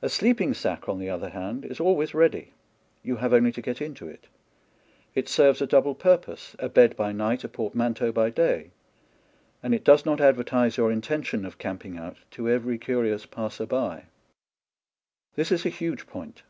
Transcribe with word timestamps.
A 0.00 0.08
sleeping 0.08 0.54
sack, 0.54 0.88
on 0.88 1.00
the 1.00 1.10
other 1.10 1.30
hand, 1.30 1.64
is 1.64 1.80
always 1.80 2.14
ready— 2.14 2.52
^you 3.04 3.18
have 3.18 3.34
only 3.34 3.50
to 3.50 3.60
get 3.60 3.82
into 3.82 4.06
it; 4.06 4.28
it 5.12 5.28
serves 5.28 5.60
a 5.60 5.66
double 5.66 5.96
purpose— 5.96 6.54
a 6.60 6.68
bed 6.68 6.94
by 6.94 7.10
night, 7.10 7.42
a 7.42 7.48
port 7.48 7.74
manteau 7.74 8.12
by 8.12 8.30
day; 8.30 8.70
and 9.60 9.74
it 9.74 9.82
does 9.82 10.06
not 10.06 10.20
advertise 10.20 10.76
your 10.76 10.92
intention 10.92 11.44
of 11.44 11.58
camping 11.58 11.98
out 11.98 12.18
to 12.30 12.48
every 12.48 12.78
curious 12.78 13.26
passer 13.26 13.66
by. 13.66 14.04
This 15.34 15.50
is 15.50 15.66
a 15.66 15.68
huge 15.68 16.06
point. 16.06 16.44